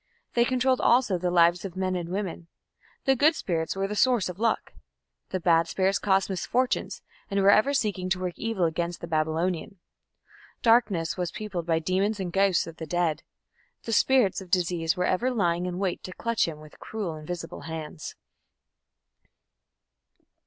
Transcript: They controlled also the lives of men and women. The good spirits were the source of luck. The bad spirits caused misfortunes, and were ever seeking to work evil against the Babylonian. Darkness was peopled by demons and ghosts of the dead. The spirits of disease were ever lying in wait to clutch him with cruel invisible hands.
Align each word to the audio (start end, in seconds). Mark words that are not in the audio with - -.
They 0.33 0.45
controlled 0.45 0.81
also 0.81 1.19
the 1.19 1.29
lives 1.29 1.63
of 1.63 1.75
men 1.75 1.95
and 1.95 2.09
women. 2.09 2.47
The 3.05 3.15
good 3.15 3.35
spirits 3.35 3.75
were 3.75 3.87
the 3.87 3.95
source 3.95 4.29
of 4.29 4.39
luck. 4.39 4.73
The 5.29 5.39
bad 5.39 5.67
spirits 5.67 5.99
caused 5.99 6.27
misfortunes, 6.27 7.03
and 7.29 7.39
were 7.39 7.51
ever 7.51 7.71
seeking 7.75 8.09
to 8.09 8.19
work 8.19 8.33
evil 8.35 8.65
against 8.65 9.01
the 9.01 9.05
Babylonian. 9.07 9.77
Darkness 10.63 11.17
was 11.17 11.29
peopled 11.29 11.67
by 11.67 11.77
demons 11.77 12.19
and 12.19 12.33
ghosts 12.33 12.65
of 12.65 12.77
the 12.77 12.87
dead. 12.87 13.21
The 13.83 13.93
spirits 13.93 14.41
of 14.41 14.49
disease 14.49 14.97
were 14.97 15.05
ever 15.05 15.29
lying 15.29 15.67
in 15.67 15.77
wait 15.77 16.01
to 16.05 16.13
clutch 16.13 16.47
him 16.47 16.59
with 16.61 16.79
cruel 16.79 17.15
invisible 17.15 17.61
hands. 17.69 18.15